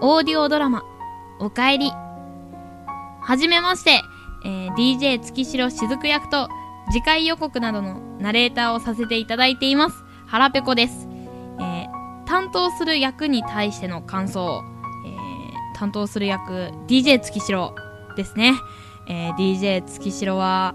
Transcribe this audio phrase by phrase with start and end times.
[0.00, 0.82] オーディオドラマ、
[1.38, 1.92] おかえり。
[3.22, 4.02] はじめまして、
[4.44, 6.48] えー DJ 月城しずく役と、
[6.92, 9.96] 次回予告などのナレーターをさせていただいています。
[10.26, 11.06] はらぺこです。
[11.60, 11.90] えー
[12.26, 14.62] 担当する役に対しての感想、
[15.06, 17.74] えー担当する役、DJ 月城
[18.16, 18.54] ですね。
[19.06, 20.74] えー DJ 月城は、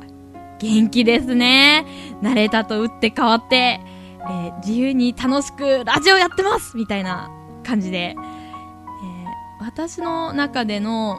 [0.60, 1.86] 元気ですね。
[2.22, 7.32] ナレーターと打って変わって、えー自由に楽しくラジオやってますみたいな
[7.64, 8.16] 感じで、
[9.66, 11.18] 私の中での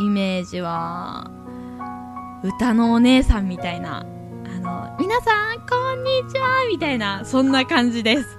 [0.00, 1.30] イメージは、
[2.42, 4.04] 歌のお姉さんみたいな、あ
[4.60, 8.38] の、皆さん、こんにちはみたいな、そんな感じです。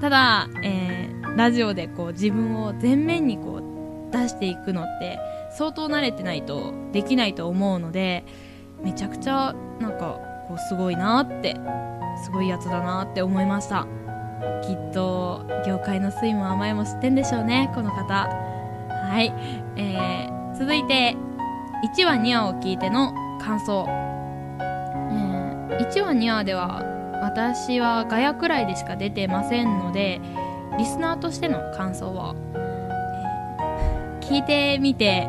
[0.00, 5.18] ただ、えーラジオでこう自分を前面にこう出していくのって
[5.56, 8.24] 相当慣れてないとできないと思うので、
[8.82, 11.56] めちゃくちゃなんかこうすごいなって
[12.24, 13.86] すごいやつだなって思いました
[14.66, 18.28] きっと業界の酸いも甘いも知ってんでしょうねこの方。
[18.28, 19.32] はい、
[19.76, 21.16] えー、続いて
[21.96, 26.82] 1話2話を聞いての感想、えー、1話2話では
[27.22, 30.20] 私はガヤくらいでしか出てませんので
[30.78, 32.80] リスナーとしての感想を、えー
[34.30, 35.28] 聞いてみて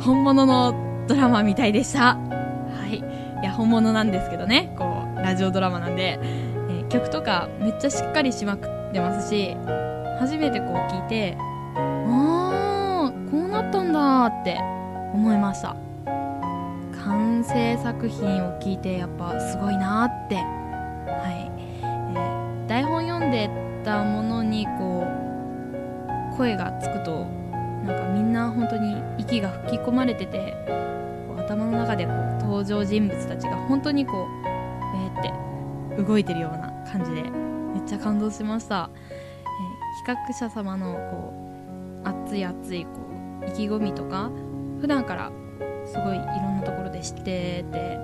[0.00, 2.16] 本物のドラマみたいでした。
[2.16, 2.98] はい。
[2.98, 4.74] いや本物なんですけどね。
[4.76, 6.18] こうラジオドラマなんで、
[6.94, 9.56] 曲とかめっちゃしっかりしまくってますし
[10.20, 14.58] 初めてこう聞いてあーこうなったんだって
[15.12, 15.76] 思いました。
[17.04, 20.36] 完成作品を聞いてやっぱすごいなって。
[20.36, 20.40] は
[21.30, 23.50] い、えー台本読んで
[23.84, 25.06] たものにこ
[26.32, 27.26] う声がつくと
[27.84, 30.54] なんかみんな本当に息が吹き込まれてて
[31.36, 34.26] 頭の中でこう登場人物たちが本当にこう
[34.96, 39.24] えーって動いてるような感じでめっちゃ感動しました、えー
[40.06, 41.32] 企画者様のこ
[42.04, 42.90] う熱い熱いこ
[43.42, 44.30] う意気込みとか
[44.80, 45.30] 普段から
[45.86, 47.98] すごいいろんなところで知ってて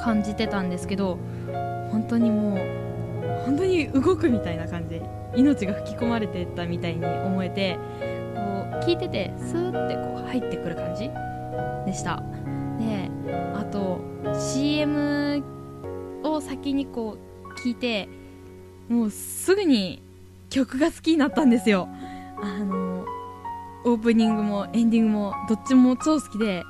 [0.00, 1.16] 感じてたんですけど
[1.90, 5.00] 本当にもう本当に動くみたいな感じ
[5.36, 7.78] 命が吹き込まれてったみたいに思えて
[8.34, 11.08] こう聞いててスーってこう入ってくる感じ
[11.86, 12.20] でした。
[12.80, 13.10] で
[13.54, 14.00] あと
[14.38, 15.42] CM
[16.24, 17.29] を先にこう
[17.62, 18.08] 聞いて
[18.88, 20.02] もうすぐに
[20.48, 21.88] 曲が好きになったんですよ。
[22.42, 23.04] あの
[23.84, 26.64] オープニングもエンディングもどっちも超好きで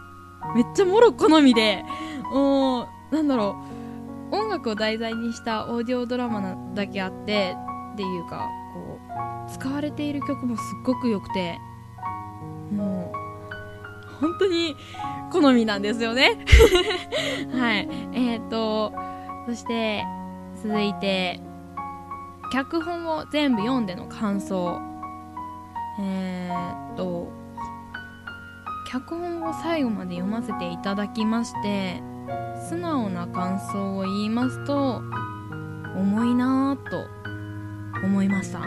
[0.55, 1.85] めっちゃもろ好みで
[2.33, 3.57] もうなんだろ
[4.33, 7.57] う音楽を題材にしたオーディオドラマなだけあって
[7.95, 8.99] っていうかこ
[9.49, 11.59] う使われている曲もすっごく良くて
[12.73, 14.77] もう本当に
[15.33, 16.39] 好みなんですよね。
[17.59, 17.89] はい。
[18.13, 18.93] えーと
[19.47, 20.05] そして
[20.63, 21.41] 続いて
[22.53, 24.81] 脚本を全部読んでの感想。
[26.01, 27.41] えーと
[28.91, 32.03] 脚本を最後まで読ませていただきまして
[32.69, 35.01] 素直な感想を言いますと
[35.97, 37.07] 重いなぁと
[38.05, 38.61] 思いました。
[38.61, 38.63] う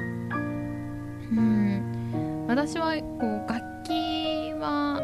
[1.36, 2.46] ん。
[2.48, 5.02] 私はこう楽器は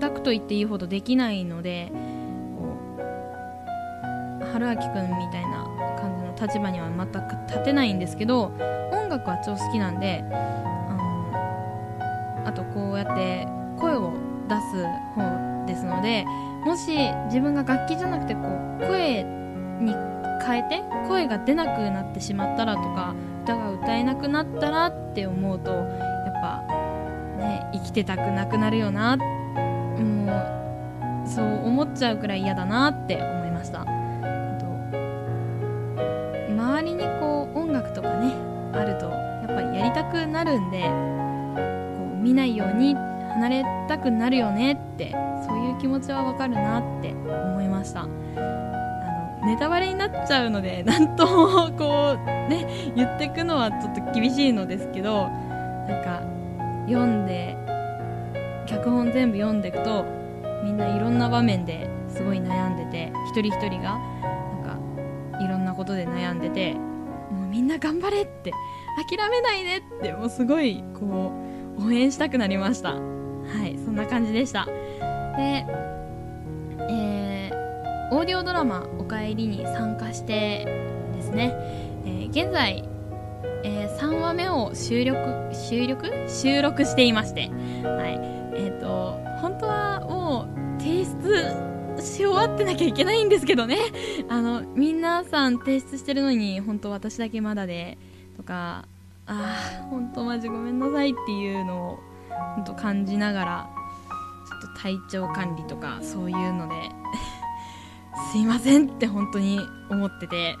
[0.00, 1.92] 全くと言っていいほどできないので
[2.58, 5.55] こう春明くんみたいな
[6.40, 8.52] 立場には全く立てないんですけど
[8.92, 10.94] 音楽は超好きなんであ
[12.42, 13.46] のあとこうやって
[13.78, 14.12] 声を
[14.48, 16.24] 出す方ですので
[16.64, 16.96] もし
[17.26, 18.40] 自分が楽器じゃなくてこ
[18.80, 19.94] う声に
[20.44, 23.14] 変えて声が出なくなってしまったらとか
[23.44, 25.84] 歌が歌えなくなったらって思うとやっ
[26.40, 26.62] ぱ
[27.38, 29.24] ね生きてたくなくなるよなも
[31.24, 33.95] うそう思っちゃうくらい嫌だなって思いました。
[38.06, 38.34] かね
[38.72, 45.12] あるとやっぱりやりたくなるんでこう見ないように離れたくなるよねって
[45.46, 48.00] そういう気持ちはわかるなって思いました。
[48.02, 52.66] あのネタバレになっちゃうので 何ともこうね
[52.96, 56.22] 言ってくのはちょっと厳しいのですけどなんか
[56.86, 57.56] 読んで
[58.66, 60.04] 脚本全部読んでいくと
[60.64, 63.98] みんないろんな場面ですごい悩んでて一人一人が
[64.62, 66.76] なんかいろんなことで悩んでて
[67.56, 68.52] みんな頑張れって
[69.08, 71.32] 諦めないでってもうすごいこ
[71.78, 72.90] う応援したくなりました。
[72.90, 72.98] は
[73.66, 74.66] いそんな感じでした。
[74.66, 75.64] で
[76.90, 80.66] えーオーディオドラマ「おかえり」に参加して
[81.16, 81.54] ですね、
[82.04, 82.84] えー現在、
[83.64, 85.18] えー3話目を収録
[85.54, 86.10] 収録？
[86.28, 87.48] 収録していまして。
[87.82, 88.20] はい。
[88.54, 90.46] えっ、と本当はも
[90.78, 91.75] う提出
[92.06, 93.78] し終わってなきゃいけないんですけどね。
[94.28, 97.98] あの皆さん提出してるのに本当私だけまだで
[98.36, 98.86] とか
[99.26, 101.98] ああ本当マジごめんなさいっていうのを
[102.54, 103.70] 本当感じながら
[104.48, 106.74] ちょっと体調管理とかそういうので
[108.32, 109.60] すいませんって本当に
[109.90, 110.56] 思ってて。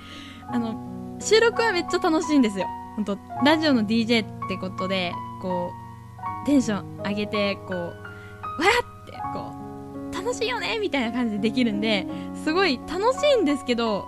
[0.48, 2.66] あの収録はめっちゃ楽しいんですよ。
[2.96, 5.12] 本当ラジオの DJ ってことで
[5.42, 5.70] こ
[6.42, 7.92] うテンション上げてこうわ
[8.82, 8.85] っ
[10.26, 12.04] 楽しいよねみたいな感じでできるんで
[12.44, 14.06] すごい楽しいんですけど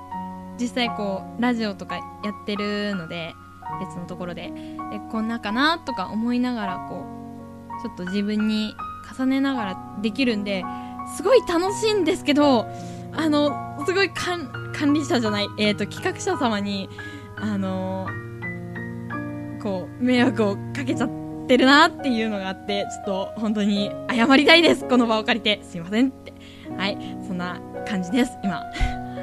[0.60, 3.34] 実際こうラジオとかやってるので
[3.80, 4.52] 別のところで。
[4.90, 7.04] でこんなかなとか思いながらこ
[7.78, 8.74] うちょっと自分に
[9.16, 10.64] 重ねながらできるんで
[11.16, 12.66] すごい楽しいんですけど
[13.12, 14.50] あのすごい管
[14.92, 16.88] 理者じゃない、えーと、企画者様に
[17.36, 21.17] あのー、こう迷惑をかけちゃっ
[21.48, 25.60] てるなっていうのがあってちょっと本当に謝りたいですこの場を借りて。
[25.64, 26.32] すいませんって。
[26.76, 26.98] はい。
[27.26, 28.56] そんな感じです今。
[28.62, 28.64] は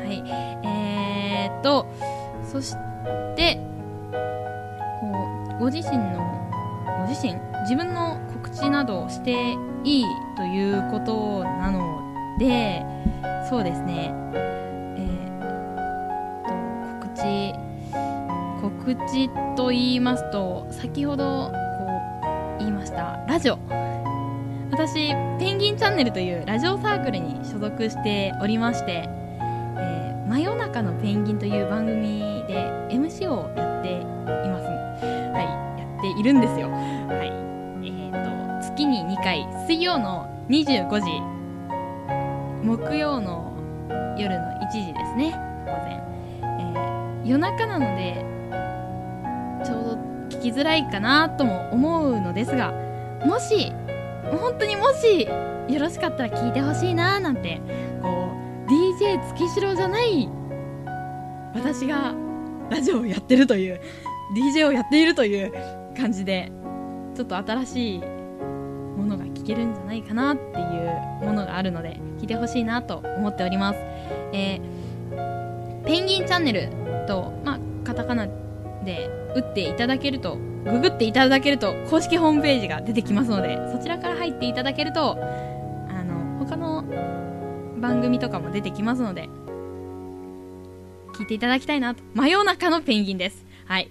[0.10, 0.24] い。
[0.68, 1.88] えーと
[2.52, 2.76] そし
[3.36, 3.60] て
[5.02, 5.12] こ
[5.58, 6.20] うご自身の
[7.02, 10.06] ご自身自分の告知などをしていい
[10.38, 12.02] ということなの
[12.40, 12.86] で
[13.50, 14.14] そうですね。
[14.98, 17.54] えー、と告知
[18.62, 21.52] 告知と言いますと先ほど
[23.36, 23.60] ラジオ
[24.72, 25.10] 私
[25.40, 29.10] ペンギンチャンネルというラジオサークルに所属しておりまして
[29.78, 32.56] えー、真夜中のペンギンという番組で
[32.92, 34.66] MC をやっています。
[35.04, 36.70] はい、やっているんですよ。
[36.70, 37.28] はい。
[37.86, 41.06] えっ、ー、と、月に2回、水曜の25時、
[42.64, 43.52] 木曜の
[44.18, 45.32] 夜の1時ですね、
[45.66, 46.02] 午前。
[46.42, 48.26] えー、夜中なので、
[49.66, 49.98] ちょうど
[50.30, 52.85] 聞きづらいかなとも思うのですが、
[53.24, 53.72] もし、
[54.32, 55.28] 本当にもし、
[55.74, 57.62] よろしかったら聞いてほしいなーなんて、
[58.02, 60.28] こう、DJ 月城じゃない
[61.54, 62.16] 私が
[62.70, 63.80] ラジオをやってるという
[64.36, 65.54] DJ をやっているという
[65.96, 66.52] 感じで
[67.16, 73.80] ちょっと新しいものが聞けるんじゃないかなっていうものがあるので聞いてほしいなと思っております、
[74.34, 76.70] えー、ペンギンチャンネル
[77.08, 78.28] と、まあ、カタカナ
[78.84, 85.18] で打っていただけるとググっていただけると公式ホームページが出てきますのでそちらから入っていただけると
[85.90, 86.84] あの他の
[87.86, 89.30] 番組とかも出てきますので、
[91.14, 92.04] 聞いていただきたいなと。
[92.14, 93.46] 真夜中のペンギンです。
[93.66, 93.90] はい。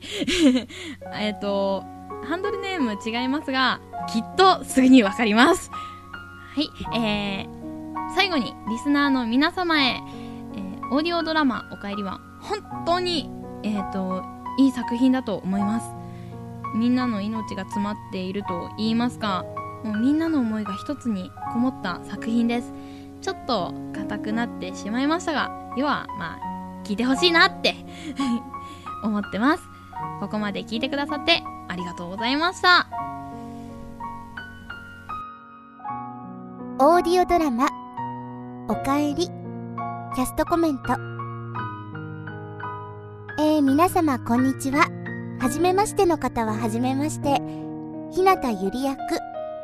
[1.15, 1.85] えっと、
[2.25, 5.71] ハンドルネーム違いますが、きっとすぐにわかります。
[5.71, 6.69] はい。
[6.99, 10.00] えー、最後に、リスナーの皆様へ、
[10.55, 13.31] えー、オーディオドラマおかえりは、本当に、
[13.62, 14.25] えっ、ー、と、
[14.59, 16.03] いい作品だと思います。
[16.75, 19.44] みんなの命が詰まっていると言いますか、
[19.85, 22.73] もうみんなの思いが一つにこもった作品です。
[23.21, 27.75] ちょっと硬くなってしまいましたが、要は、まあ、聞いてほしいなって
[29.03, 29.62] 思ってます。
[30.21, 32.87] ここまで聞いてくださってありがとうございました。
[36.81, 37.69] オーディオドラマ、
[38.69, 39.29] おかえり、
[40.15, 40.93] キャストコメント。
[43.38, 45.03] えー、皆様こんにちは。
[45.40, 47.40] はじめましての方ははじめまして。
[48.12, 48.98] 日向ゆり役、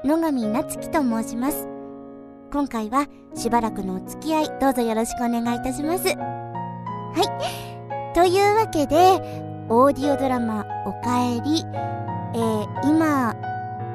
[0.04, 1.68] 野上夏樹と申します。
[2.52, 3.06] 今回は
[3.36, 6.08] しばらくのお付き合いどうぞよろしくお願いいたします。
[6.08, 6.14] は
[8.12, 8.14] い。
[8.14, 8.96] というわけで、
[9.68, 11.64] オーディオドラマおかえり、
[12.34, 13.36] えー、今、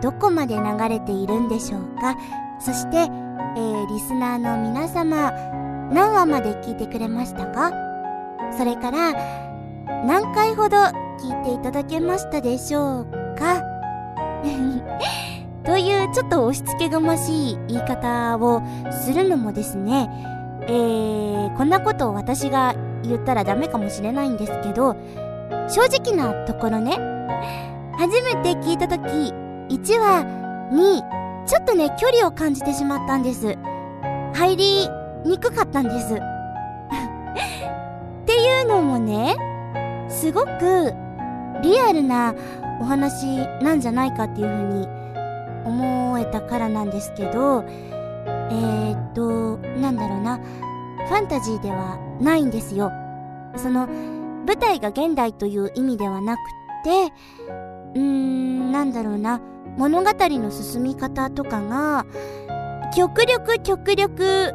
[0.02, 2.16] どこまで流れているんでしょうか
[2.62, 5.32] そして、えー、リスナーの皆様、
[5.92, 7.72] 何話まで聞いてくれましたか
[8.58, 9.14] それから、
[10.06, 10.78] 何回ほど
[11.20, 13.06] 聞いていただけましたでしょう
[13.38, 13.62] か？
[15.64, 20.10] というちょっと押し付けがましい言い方をするのもですね、
[20.68, 24.96] えー、こんなことを私が言ったらダメかもしれないんですけど、
[25.68, 26.98] 正直なところね、
[27.98, 29.02] 初めて聞いたとき、
[29.74, 30.24] 1話
[30.72, 31.04] に
[31.48, 33.58] ちょっとね、距離を感じてしまったんです。
[34.34, 34.90] 入り
[35.26, 36.14] にくかったんです。
[36.16, 36.20] っ
[38.26, 39.36] ていうのもね、
[40.10, 40.94] すごく
[41.66, 42.36] リアルな
[42.80, 44.88] お話なんじゃないかっていうふうに
[45.66, 52.92] 思えたからなんですけど、えー、っと、なんだろうな、ファンタジーではないんですよ。
[53.56, 56.40] その、舞台が現代という意味ではなく
[56.84, 57.14] て、
[57.96, 59.42] うーん、なんだろうな、
[59.78, 62.06] 物語の進み方とかが、
[62.96, 64.54] 極力極力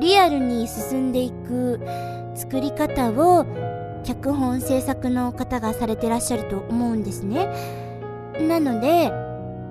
[0.00, 1.80] リアルに進んでいく
[2.34, 3.44] 作り方を
[4.04, 7.48] 脚本制作の方がされてらっしゃると思うんですね。
[8.40, 9.12] なので、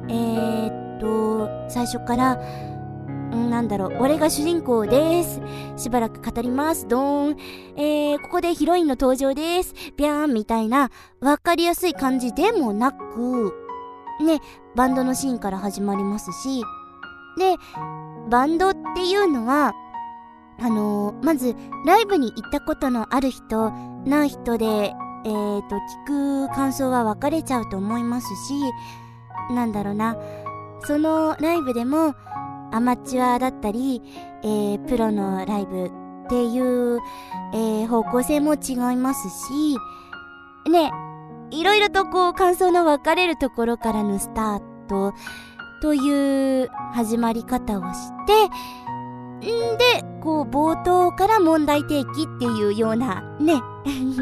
[0.09, 2.39] えー、っと、最初から、
[3.31, 5.41] なんだろう、俺が主人公です。
[5.77, 6.87] しばらく語ります。
[6.87, 7.37] ドーン。
[7.75, 9.73] えー、ここでヒロインの登場です。
[9.97, 13.53] ビャーンみたいな、わかりやすい感じでもなく、
[14.21, 14.39] ね、
[14.75, 16.63] バンドのシーンから始まりますし、
[17.37, 17.55] で、
[18.29, 19.73] バンドっていうのは、
[20.61, 23.71] あのー、まず、ライブに行ったことのある人、
[24.05, 25.75] ない人で、えーと、
[26.07, 28.53] 聞く感想は分かれちゃうと思いますし、
[29.53, 30.17] なんだろうな、
[30.81, 32.15] そのライブでも、
[32.71, 34.01] アマチュアだったり、
[34.43, 35.89] えー、プロのライブっ
[36.29, 36.99] ていう、
[37.53, 39.77] えー、方向性も違いますし、
[40.69, 40.91] ね、
[41.51, 45.13] いろいろとこう感想の分かれるところからのスタート
[45.81, 48.11] という始まり方をし
[49.41, 53.61] て、んで、こう冒頭から問題提起っていうようなね、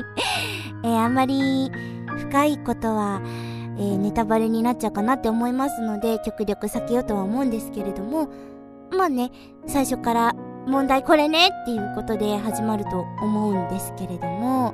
[0.84, 1.72] えー、あんまり
[2.18, 3.22] 深いことは、
[3.77, 8.30] えー、ネタバレになっちゃうかなって思いますので、極力避けようとは思うんですけれども、
[8.92, 9.32] まあね、
[9.66, 10.36] 最初から
[10.68, 14.74] 問題これねっていうことで始まると思うんですけれども、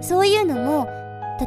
[0.00, 0.86] そういうのも、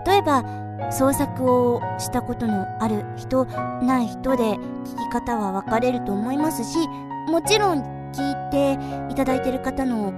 [0.05, 0.43] 例えば、
[0.91, 3.45] 創作をしたことのある人、
[3.83, 4.59] ない人で聞
[4.97, 6.87] き方は分かれると思いますし、
[7.29, 10.11] もちろん聞いていただいてる方の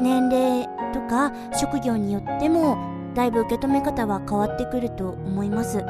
[0.00, 2.78] 年齢とか職業によっても
[3.14, 5.84] だいぶ受け止め方は変わってくると思います。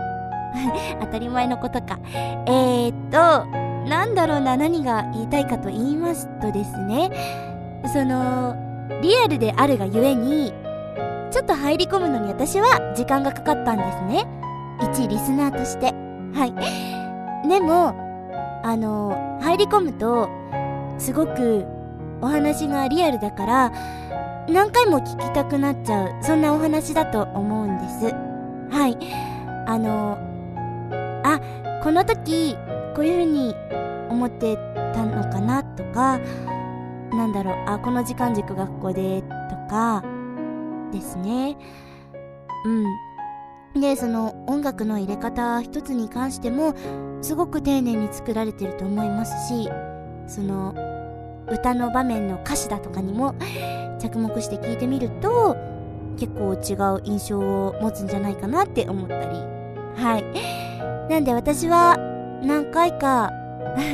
[1.01, 1.99] 当たり前のことか。
[2.47, 3.47] えー、っと、
[3.89, 7.11] なんだろうな、何が言いたいかと言いますとですね、
[7.93, 8.57] その、
[9.03, 10.53] リアルであるがゆえに、
[11.31, 14.27] ちょっと入り込むのに私は時間がかかったんですね。
[14.81, 15.95] 一リスナーとして。
[16.35, 17.49] はい。
[17.49, 17.95] でも、
[18.63, 20.29] あの、入り込むと、
[21.01, 21.65] すごく
[22.21, 23.73] お話がリアルだから、
[24.49, 28.15] 何回も聞きたくなっちゃう、そんなお話だと思うんです。
[28.71, 28.99] はい。
[29.67, 30.19] あの、
[31.25, 31.41] あ、
[31.83, 32.55] この時、
[32.95, 33.55] こういう風に
[34.11, 34.57] 思って
[34.93, 36.19] たのかなとか、
[37.13, 40.05] なんだろう、あ、この時間軸がここで、とか、
[40.93, 41.57] ですね。
[43.75, 43.81] うん。
[43.81, 46.75] で、その音楽の入れ方一つに関しても、
[47.23, 49.71] すごく丁寧に作られてると思いますし、
[50.27, 50.75] その、
[51.51, 53.35] 歌の場面の歌詞だとかにも
[54.01, 55.57] 着目して聞いてみると
[56.19, 59.25] 結構違う印象を持つんじゃないかなって思ったり。
[59.97, 61.11] はい。
[61.11, 61.97] なんで私は
[62.43, 63.31] 何回か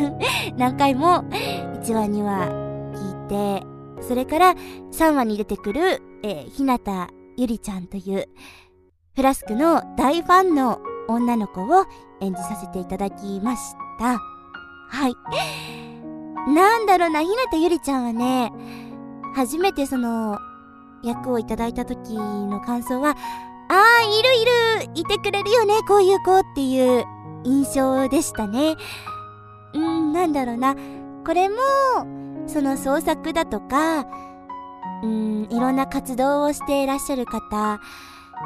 [0.56, 2.48] 何回も1話2話
[2.94, 3.66] 聞いて
[4.02, 4.54] それから
[4.92, 6.78] 3話に出てくる、えー、日向
[7.36, 8.28] ゆりちゃんという
[9.14, 11.86] フラスクの大ファンの女の子を
[12.20, 14.18] 演じさせていただきました。
[14.88, 15.86] はい。
[16.46, 18.52] なんだろうな、ひなたゆりちゃんはね、
[19.34, 20.38] 初めてその、
[21.02, 23.16] 役をいただいた時の感想は、
[23.68, 24.36] ああ、いる
[24.84, 27.04] いるいてくれるよね、こういう子っていう
[27.44, 28.76] 印象でしたね。
[29.74, 30.74] うん、なんだろうな。
[31.26, 31.56] これも、
[32.46, 34.06] その創作だとか、
[35.02, 37.80] うん、いろんな活動をしていらっしゃる方、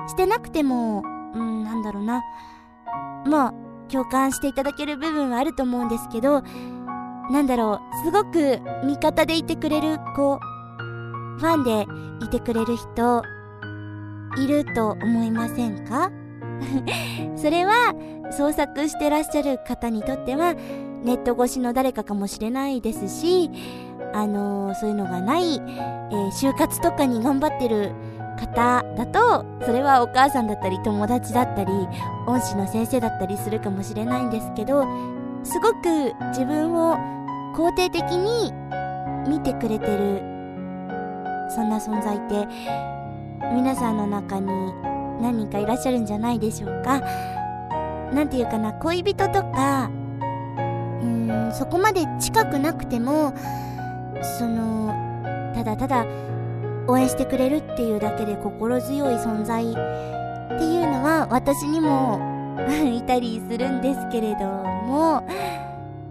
[0.09, 1.02] してなくても、
[1.35, 2.23] うん、なんだろうな。
[3.26, 3.54] まあ、
[3.90, 6.42] 共感していただける部分はあると思うんですけど、
[7.31, 11.87] なんだろう、すごく味方でいてくれる子、ファンで
[12.25, 13.23] いてくれる人、
[14.37, 16.11] いると思いませんか？
[17.37, 17.95] それは
[18.31, 20.55] 創作してらっしゃる方にとっては
[21.03, 23.51] ネット越しの誰かかもしれないですし、
[24.13, 27.93] あのー、そういうのがない、えー、就活とかに頑張ってる
[28.39, 31.73] 方だと、それはお母さんだったり友達だったり、
[32.27, 34.85] 恩師の先生だったりするかもしれないんですけど、
[35.43, 36.99] すごく自分を
[37.54, 38.52] 肯定的に
[39.28, 40.23] 見てくれてる
[41.49, 42.47] そんな存在って
[43.54, 44.47] 皆さんの中に
[45.21, 47.00] 何人かいらっしゃるんじゃないでしょうか。
[48.12, 49.90] 何て言うかな恋人とか
[51.00, 53.33] うーんそこまで近くなくても
[54.38, 54.92] その
[55.54, 56.07] ただただ
[56.88, 59.75] 応援してくれるっていうだけで心強い存在っ
[60.59, 62.21] ていうのは私にも
[62.92, 65.23] いたりするんですけれども。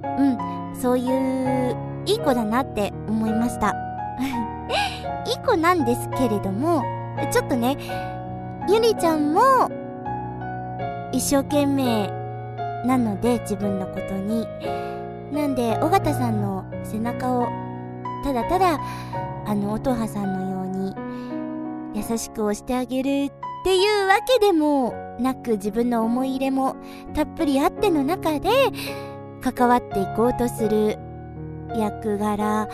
[0.03, 0.59] うん。
[0.82, 3.76] そういういい子だなって思いました。
[5.28, 6.84] いい子なんですけれども
[7.32, 7.78] ちょっとね
[8.68, 9.42] ゆりちゃんも
[11.12, 12.10] 一生懸命
[12.86, 14.48] なので自分のことに。
[15.32, 17.48] なんで尾形さんの背中を
[18.24, 18.80] ただただ
[19.46, 20.96] あの音羽さんのように
[21.94, 23.32] 優しく押してあげるっ
[23.64, 26.76] ていうわけでもなく自分の思い入れも
[27.14, 28.50] たっぷりあっての中で
[29.41, 30.98] 関わっていこうとする
[31.75, 32.67] 役柄、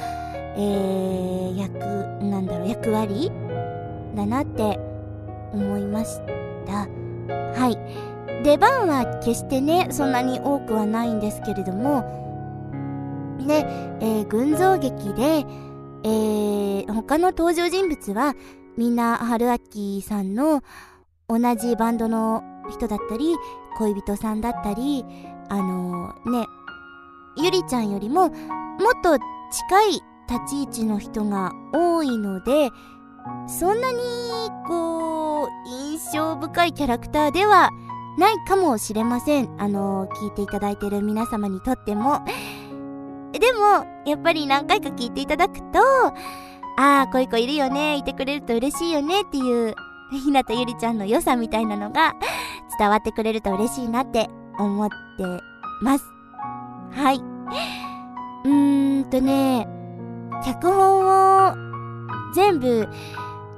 [0.58, 1.80] えー、役、
[2.24, 3.32] なんだろう、役割
[4.16, 4.80] だなって
[5.54, 6.20] 思いまし
[6.66, 6.88] た。
[7.60, 8.44] はい。
[8.44, 12.04] 出番は決してね、そんなに多くはないんですけれども、
[13.48, 13.66] で、
[14.00, 15.46] えー、群像劇で、
[16.04, 18.36] えー、他の登場人物は
[18.78, 20.62] みんな春明さんの
[21.28, 23.36] 同じバンドの人だったり
[23.78, 25.06] 恋人さんだったり
[25.50, 26.48] あのー、ね
[27.38, 28.32] ゆりちゃんよりももっ
[29.04, 29.18] と
[29.52, 29.92] 近い
[30.28, 32.70] 立ち位置の人が多いので
[33.48, 34.00] そんなに
[34.68, 37.70] こう印象深いキャラクターでは
[38.18, 39.62] ないかもしれません。
[39.62, 42.22] あの、聞いていただいてる皆様にとっても。
[43.34, 45.80] でもやっぱり何回か聞いていただくと
[46.78, 49.76] ああこういう子いるよねいてくれると嬉しいよねっていう
[50.24, 52.14] ひなたゆりちゃんの良さみたいなのが
[52.80, 55.24] 伝わってくれると嬉しいなって思って
[55.82, 56.06] ます。
[56.92, 57.18] はい。
[58.46, 59.68] うーんとね、
[60.46, 61.56] 脚本を
[62.36, 62.88] 全部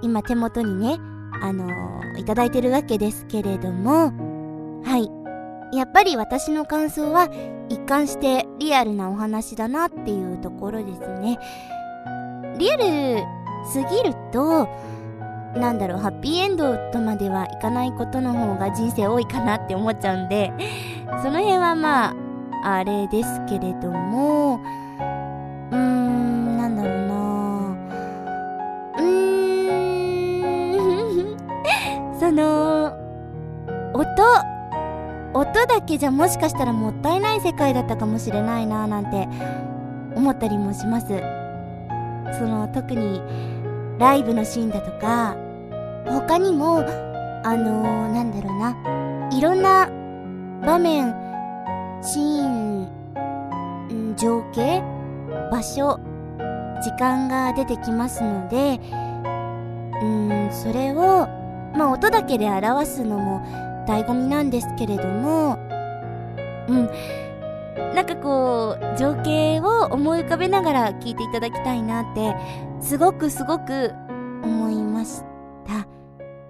[0.02, 0.98] 今手元にね、
[1.42, 4.14] あのー、いただいてるわけですけれども、
[4.84, 5.10] はい。
[5.76, 7.30] やっぱり私の感想は
[7.70, 11.38] 一貫してリアルなお話だなっていうところですね。
[12.58, 12.84] リアル
[13.72, 14.70] すぎると、
[15.58, 20.52] なんだろう、ハッピーエンドとまではいかないことの方が人生多いかなって思っちゃうんで、
[21.24, 22.14] その辺はまあ、
[22.64, 27.16] あれですけれども、うーん、なんだろうな
[28.98, 29.06] うー
[32.16, 32.94] ん、 その、
[33.94, 34.06] 音、
[35.34, 39.28] 音だけじゃもしかしたらもったいない世界だったかもしれないななんて
[40.16, 41.08] 思ったりもします。
[42.38, 43.22] その特に
[44.00, 45.36] ライブのシーンだとか
[46.10, 46.80] 他にも
[47.44, 48.98] あのー、なんだろうな。
[49.32, 49.88] いろんな
[50.66, 51.14] 場面
[52.02, 54.82] シーン情景
[55.52, 56.00] 場所
[56.82, 58.80] 時間が出てきますので
[60.02, 61.28] うんそれを
[61.76, 63.42] まあ音だけで表すのも
[63.88, 65.58] 醍醐味なんですけれども
[66.68, 66.90] うん。
[67.94, 72.36] なんかこう情景を思い浮かべながら聞いていただきたいなって
[72.80, 73.94] すごくすごく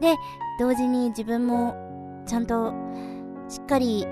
[0.07, 0.17] で
[0.57, 1.75] 同時に自分も
[2.25, 2.73] ちゃんと
[3.49, 4.05] しっかり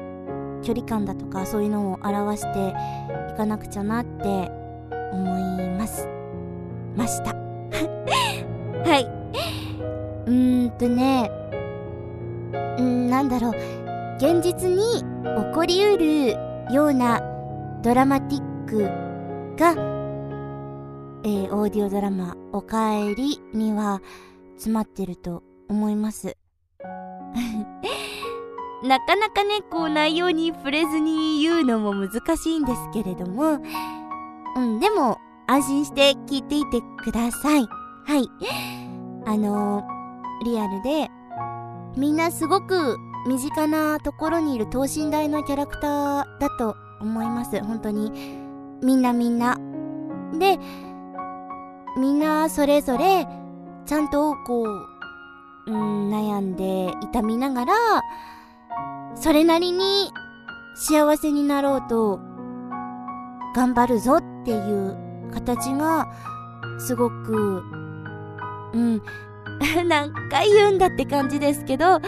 [0.62, 2.74] 距離感だとかそういうのを表して
[3.34, 4.52] いかなくちゃなって
[5.14, 6.08] 思います。
[6.98, 7.34] ました。
[8.84, 10.30] はい。
[10.30, 11.32] うんとね。
[12.78, 13.52] うんなんだろう。
[14.18, 16.32] 現実に起こりうる
[16.74, 17.22] ような
[17.84, 18.84] ドラマティック
[19.58, 19.72] が、
[21.24, 24.02] えー、オーディオドラマ「おかえり」には
[24.56, 26.36] 詰まってると思います。
[28.84, 33.60] なかなかね、こう内容に触れずに言うのも難しいんですけれども、
[34.56, 37.68] うん、でも安心して聞いていてください。
[38.06, 38.30] はい。
[39.26, 41.10] あのー、リアルで、
[41.98, 42.98] みんなすごく
[43.28, 47.62] 身近なところにいる等身大のキャラクターだと思います。
[47.64, 48.12] 本当に。
[48.84, 49.58] みんなみんな。
[50.38, 50.60] で、
[51.98, 53.28] みんなそれぞれ、
[53.86, 54.95] ちゃんとこう、
[55.68, 57.74] うん、悩んで痛みながら、
[59.16, 60.12] それなりに
[60.76, 62.20] 幸せになろうと
[63.56, 66.08] 頑張るぞっていう形が
[66.78, 67.64] すごく、
[68.74, 69.02] うん、
[69.88, 72.00] 何回言うんだって感じですけど、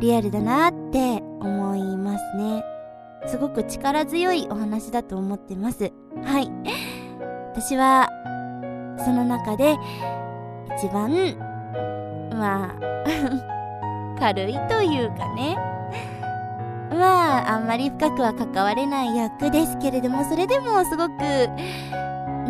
[0.00, 2.64] リアルだなって思いますね。
[3.26, 5.92] すごく力強いお話だと思ってます。
[6.24, 6.50] はい。
[7.54, 8.08] 私は、
[8.98, 9.78] その中で、
[10.76, 11.51] 一番、
[12.34, 12.74] まあ
[14.18, 15.56] 軽いというかね。
[16.90, 21.48] まあ、あんまり深くは関われない役ですけれども、それでもすごく、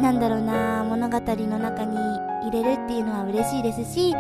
[0.01, 1.97] なんだろうな、物語の中に
[2.42, 4.14] 入れるっていうのは嬉しいですし、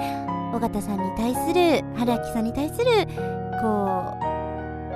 [0.54, 2.84] 尾形さんに対する、春明さんに対する、
[3.60, 4.32] こう、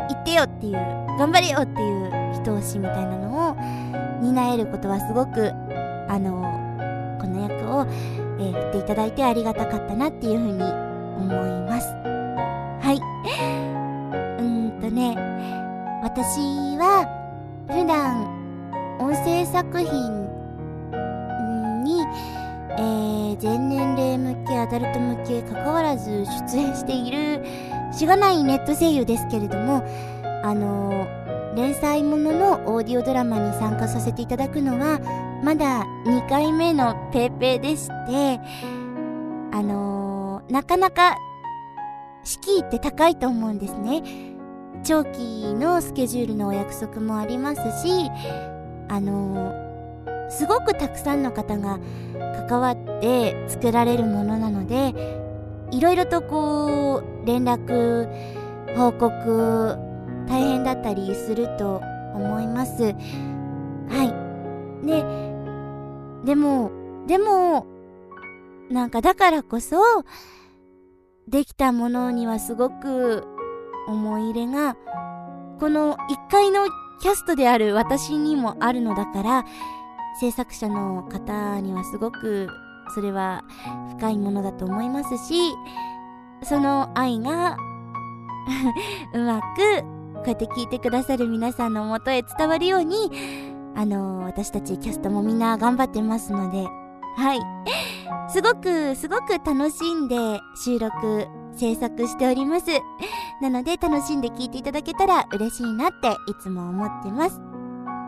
[0.09, 0.74] 言ってよっていう、
[1.18, 3.57] 頑張れよっていう一押しみたいなのを
[4.22, 5.52] 担えることはすごく、
[6.09, 6.42] あの、
[7.20, 7.87] この役を、
[8.38, 11.88] えー、振っていただいてありがたかったなっていうふうに思います。
[12.81, 13.01] はい。
[14.38, 15.16] うんとね、
[16.03, 16.38] 私
[16.77, 17.09] は
[17.68, 18.37] 普段
[18.99, 20.27] 音声作品
[21.85, 22.03] に、
[22.70, 27.44] えー、全年齢向け、アダルト向け、関わらず出演している
[27.92, 29.83] しがないネット声優ですけれども、
[30.42, 35.01] あのー、連載もののオーディオドラマに参加させていただくのは、
[35.46, 38.40] まだ2回目のペーペーでして、
[39.52, 41.16] あのー、なかなか
[42.24, 44.02] 敷居って高いと思うんですね。
[44.82, 48.11] 長期のスケジュールのお約束もありますし、
[48.88, 51.78] あのー、すごくたくさんの方が
[52.48, 54.94] 関わって作られるものなので、
[55.70, 58.09] いろいろとこう、連絡、
[58.76, 59.78] 報告、
[60.28, 61.80] 大変だったりすると
[62.16, 62.82] 思います。
[62.82, 62.92] は
[64.02, 64.26] い。
[64.85, 65.26] ね、
[66.27, 66.73] でも、
[67.07, 67.67] でも、
[68.69, 69.77] なんかだからこそ、
[71.29, 73.25] できたものにはすごく
[73.87, 74.77] 思い入れが、
[75.61, 76.67] この一階の
[77.01, 79.45] キャストである私にもあるのだから、
[80.21, 82.49] 制作者の方にはすごく
[82.93, 83.45] それは
[83.97, 85.55] 深いものだと思いますし、
[86.43, 87.57] その愛が
[89.15, 89.83] うまく
[90.15, 96.67] こうやって聞いてくださる皆さんのもとへ伝わるように、あのー、私たちキャストもみんな頑張ってますので、
[97.17, 97.41] はい。
[98.33, 100.17] すごく、すごく楽しんで
[100.65, 102.67] 収録、制作しております。
[103.41, 107.41] なので楽しんで聞いていただけたら嬉しいなっていつも思ってます。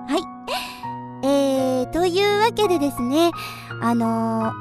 [0.08, 1.26] はい。
[1.26, 3.30] えー、というわけでですね、
[3.82, 4.52] あの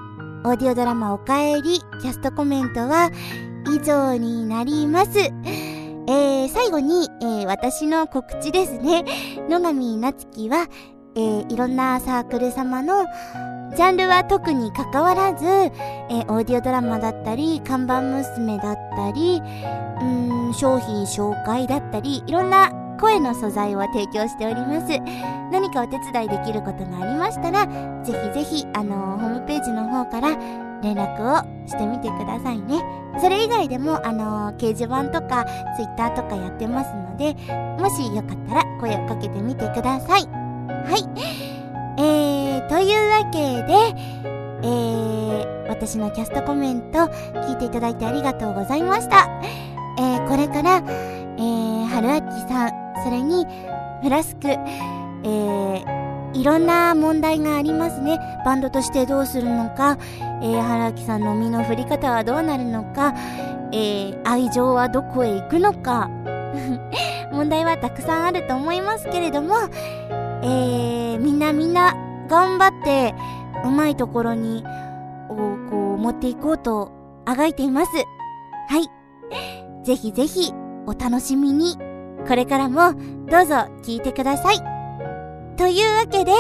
[0.44, 3.12] ー、オーディオドラマおかえり、キャストコメントは
[3.68, 5.20] 以上になります。
[5.20, 9.04] えー、最後に、えー、私の告知ですね。
[9.50, 10.68] 野上夏樹は、
[11.18, 13.06] えー、いろんなサークル様の
[13.76, 19.42] ジャンルは特に関わらず、えー、オーディオドラマだったり、看板娘だったり、
[20.02, 24.88] うん、商品紹介だったり、いろんな声の素材を提供しております。
[25.52, 27.66] 何かお手伝いできることがありましたら、
[28.04, 30.36] ぜひぜひ、あのー、ホームページの方から
[30.82, 32.82] 連絡をしてみてくださいね。
[33.20, 37.34] それ以外でも、あのー、掲示板とか、ツイッターとかやってますので、
[37.82, 40.37] もしよかったら声をかけてみてください。
[40.88, 41.04] はい。
[42.00, 43.74] えー、というわけで、
[44.64, 49.28] えー、私のキャストコメント聞いていただいてありがとうございました。
[50.00, 52.72] えー、これから、えー、春秋さん、
[53.04, 53.46] それに、
[54.02, 58.18] フラスク、えー、いろんな問題がありますね。
[58.46, 59.98] バンドとしてどうするのか、
[60.42, 63.14] えー、原木さんの身の振り方はどうなるのか、
[63.74, 66.10] えー、愛情はどこへ行くのか。
[67.34, 69.56] 問題はたくさんあると思いますけれども、
[70.44, 71.94] えー、みんなみんな
[72.30, 73.16] 頑張って、
[73.66, 74.64] うまいところに
[75.30, 75.36] を、
[75.70, 76.92] こう、持っていこうと、
[77.26, 77.92] あがいています。
[78.70, 79.86] はい。
[79.86, 80.54] ぜひぜひ、
[80.86, 81.78] お楽しみに。
[82.28, 82.94] これからも
[83.30, 84.58] どうぞ聞いてください。
[85.56, 86.32] というわけで、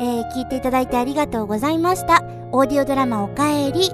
[0.00, 2.24] えー、聞いていただいてありがとうございました。
[2.50, 3.90] オーディオドラマおかえり、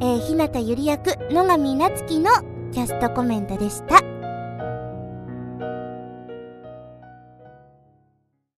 [0.00, 2.30] えー、日向ゆり役野上夏樹の
[2.72, 4.11] キャストコメントでした。